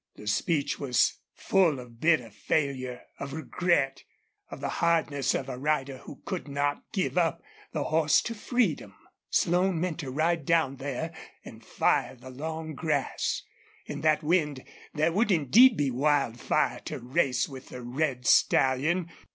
The 0.15 0.25
speech 0.25 0.79
was 0.79 1.19
full 1.35 1.79
of 1.79 1.99
bitter 1.99 2.31
failure, 2.31 3.03
of 3.19 3.33
regret, 3.33 4.03
of 4.49 4.59
the 4.59 4.67
hardness 4.81 5.35
of 5.35 5.47
a 5.47 5.59
rider 5.59 5.99
who 5.99 6.23
could 6.25 6.47
not 6.47 6.81
give 6.91 7.19
up 7.19 7.43
the 7.71 7.83
horse 7.83 8.19
to 8.23 8.33
freedom. 8.33 8.95
Slone 9.29 9.79
meant 9.79 9.99
to 9.99 10.09
ride 10.09 10.43
down 10.43 10.77
there 10.77 11.13
and 11.45 11.63
fire 11.63 12.15
the 12.15 12.31
long 12.31 12.73
grass. 12.73 13.43
In 13.85 14.01
that 14.01 14.23
wind 14.23 14.63
there 14.91 15.11
would 15.13 15.31
indeed 15.31 15.77
be 15.77 15.91
wildfire 15.91 16.79
to 16.85 16.97
race 16.97 17.47
with 17.47 17.67
the 17.69 17.83
red 17.83 18.25
stallion. 18.25 19.07